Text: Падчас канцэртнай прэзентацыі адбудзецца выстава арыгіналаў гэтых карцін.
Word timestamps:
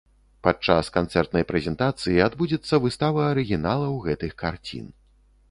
Падчас 0.45 0.87
канцэртнай 0.95 1.45
прэзентацыі 1.51 2.17
адбудзецца 2.29 2.81
выстава 2.87 3.23
арыгіналаў 3.29 3.93
гэтых 4.09 4.37
карцін. 4.43 4.91